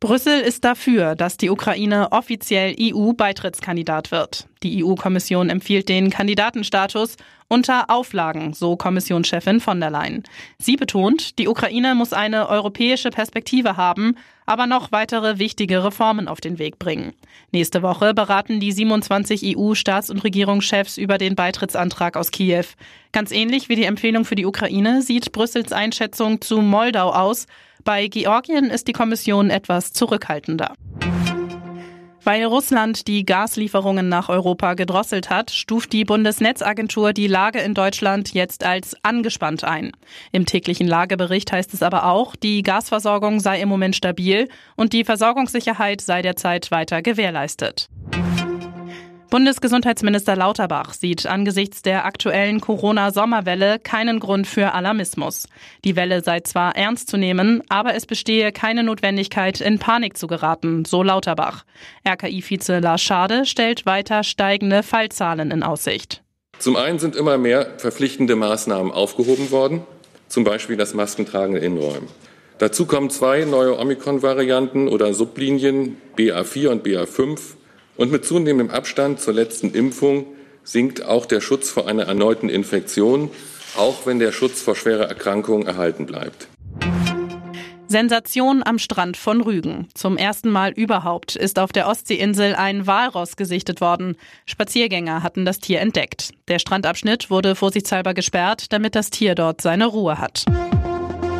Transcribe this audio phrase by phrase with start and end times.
[0.00, 4.46] Brüssel ist dafür, dass die Ukraine offiziell EU-Beitrittskandidat wird.
[4.62, 7.16] Die EU-Kommission empfiehlt den Kandidatenstatus
[7.48, 10.22] unter Auflagen, so Kommissionschefin von der Leyen.
[10.56, 14.14] Sie betont, die Ukraine muss eine europäische Perspektive haben,
[14.46, 17.12] aber noch weitere wichtige Reformen auf den Weg bringen.
[17.50, 22.66] Nächste Woche beraten die 27 EU-Staats- und Regierungschefs über den Beitrittsantrag aus Kiew.
[23.10, 27.46] Ganz ähnlich wie die Empfehlung für die Ukraine sieht Brüssels Einschätzung zu Moldau aus.
[27.88, 30.74] Bei Georgien ist die Kommission etwas zurückhaltender.
[32.22, 38.34] Weil Russland die Gaslieferungen nach Europa gedrosselt hat, stuft die Bundesnetzagentur die Lage in Deutschland
[38.34, 39.92] jetzt als angespannt ein.
[40.32, 45.04] Im täglichen Lagebericht heißt es aber auch, die Gasversorgung sei im Moment stabil und die
[45.04, 47.88] Versorgungssicherheit sei derzeit weiter gewährleistet.
[49.30, 55.48] Bundesgesundheitsminister Lauterbach sieht angesichts der aktuellen Corona-Sommerwelle keinen Grund für Alarmismus.
[55.84, 60.28] Die Welle sei zwar ernst zu nehmen, aber es bestehe keine Notwendigkeit, in Panik zu
[60.28, 61.64] geraten, so Lauterbach.
[62.08, 66.22] RKI-Vize Lars Schade stellt weiter steigende Fallzahlen in Aussicht.
[66.58, 69.82] Zum einen sind immer mehr verpflichtende Maßnahmen aufgehoben worden,
[70.28, 72.08] zum Beispiel das Maskentragen in Innenräumen.
[72.58, 77.57] Dazu kommen zwei neue Omikron-Varianten oder Sublinien BA4 und BA5
[77.98, 80.26] und mit zunehmendem Abstand zur letzten Impfung
[80.64, 83.30] sinkt auch der Schutz vor einer erneuten Infektion,
[83.76, 86.48] auch wenn der Schutz vor schwerer Erkrankung erhalten bleibt.
[87.88, 89.88] Sensation am Strand von Rügen.
[89.94, 94.16] Zum ersten Mal überhaupt ist auf der Ostseeinsel ein Walross gesichtet worden.
[94.44, 96.32] Spaziergänger hatten das Tier entdeckt.
[96.48, 100.44] Der Strandabschnitt wurde vorsichtshalber gesperrt, damit das Tier dort seine Ruhe hat.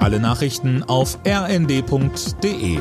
[0.00, 2.78] Alle Nachrichten auf rnd.de